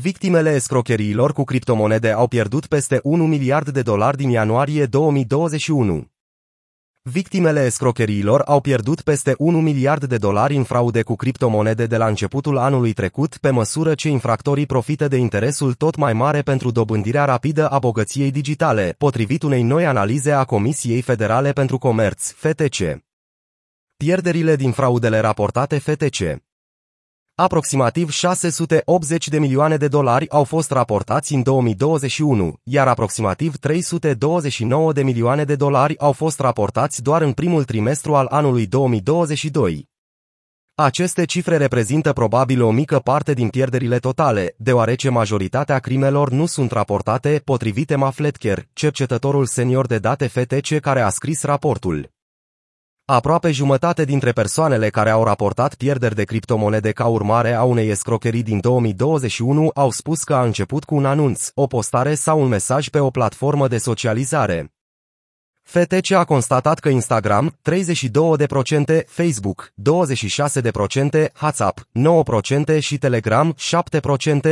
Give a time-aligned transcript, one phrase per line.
[0.00, 6.10] Victimele escrocheriilor cu criptomonede au pierdut peste 1 miliard de dolari din ianuarie 2021.
[7.02, 12.06] Victimele escrocheriilor au pierdut peste 1 miliard de dolari în fraude cu criptomonede de la
[12.06, 17.24] începutul anului trecut, pe măsură ce infractorii profită de interesul tot mai mare pentru dobândirea
[17.24, 23.02] rapidă a bogăției digitale, potrivit unei noi analize a Comisiei Federale pentru Comerț, FTC.
[23.96, 26.42] Pierderile din fraudele raportate FTC
[27.36, 35.02] Aproximativ 680 de milioane de dolari au fost raportați în 2021, iar aproximativ 329 de
[35.02, 39.88] milioane de dolari au fost raportați doar în primul trimestru al anului 2022.
[40.74, 46.70] Aceste cifre reprezintă probabil o mică parte din pierderile totale, deoarece majoritatea crimelor nu sunt
[46.70, 52.12] raportate, potrivit Emma Fletcher, cercetătorul senior de date FTC care a scris raportul.
[53.06, 58.42] Aproape jumătate dintre persoanele care au raportat pierderi de criptomonede ca urmare a unei escrocherii
[58.42, 62.88] din 2021 au spus că a început cu un anunț, o postare sau un mesaj
[62.88, 64.72] pe o platformă de socializare.
[65.62, 67.58] FTC a constatat că Instagram
[69.00, 69.72] 32%, Facebook
[71.22, 71.80] 26%, WhatsApp
[72.76, 73.54] 9% și Telegram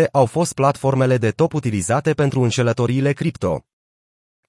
[0.02, 3.64] 7% au fost platformele de top utilizate pentru înșelătoriile cripto.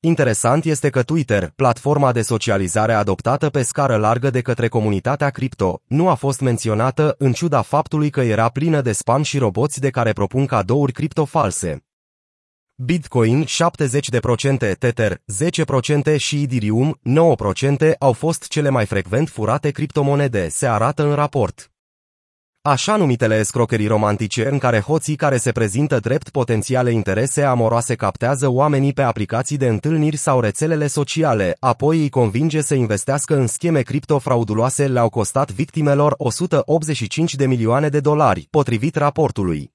[0.06, 5.82] Interesant este că Twitter, platforma de socializare adoptată pe scară largă de către comunitatea cripto,
[5.88, 9.90] nu a fost menționată în ciuda faptului că era plină de spam și roboți de
[9.90, 11.86] care propun cadouri cripto false.
[12.76, 15.22] Bitcoin 70%, Tether
[16.14, 17.00] 10% și Ethereum
[17.92, 21.73] 9% au fost cele mai frecvent furate criptomonede, se arată în raport.
[22.66, 28.48] Așa numitele escrocherii romantice în care hoții care se prezintă drept potențiale interese amoroase captează
[28.48, 33.82] oamenii pe aplicații de întâlniri sau rețelele sociale, apoi îi convinge să investească în scheme
[33.82, 39.74] criptofrauduloase le-au costat victimelor 185 de milioane de dolari, potrivit raportului.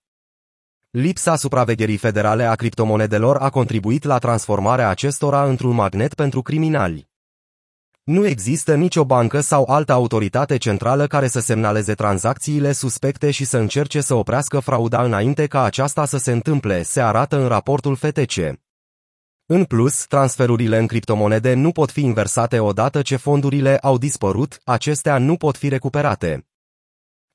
[0.91, 7.08] Lipsa supravegherii federale a criptomonedelor a contribuit la transformarea acestora într-un magnet pentru criminali.
[8.09, 13.59] Nu există nicio bancă sau altă autoritate centrală care să semnaleze tranzacțiile suspecte și să
[13.59, 18.59] încerce să oprească frauda înainte ca aceasta să se întâmple, se arată în raportul FTC.
[19.47, 25.19] În plus, transferurile în criptomonede nu pot fi inversate odată ce fondurile au dispărut, acestea
[25.19, 26.47] nu pot fi recuperate.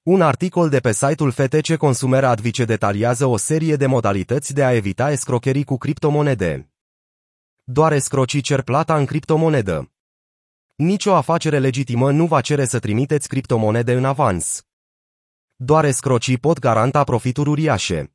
[0.03, 4.73] Un articol de pe site-ul FTC Consumer Advice detaliază o serie de modalități de a
[4.73, 6.71] evita escrocherii cu criptomonede.
[7.63, 9.92] Doar escrocii cer plata în criptomonedă.
[10.83, 14.65] Nicio afacere legitimă nu va cere să trimiteți criptomonede în avans.
[15.55, 18.13] Doar escrocii pot garanta profituri uriașe.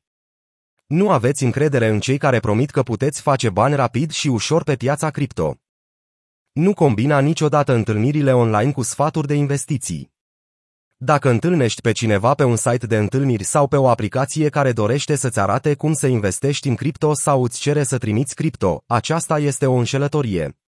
[0.85, 4.75] Nu aveți încredere în cei care promit că puteți face bani rapid și ușor pe
[4.75, 5.55] piața cripto.
[6.51, 10.13] Nu combina niciodată întâlnirile online cu sfaturi de investiții.
[10.97, 15.15] Dacă întâlnești pe cineva pe un site de întâlniri sau pe o aplicație care dorește
[15.15, 19.65] să-ți arate cum să investești în cripto sau îți cere să trimiți cripto, aceasta este
[19.65, 20.59] o înșelătorie.